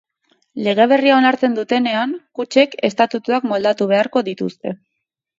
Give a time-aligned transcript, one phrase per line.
[0.67, 4.73] Lege berria onartzen dutenean, kutxek estatutuak moldatu beharko dituzte.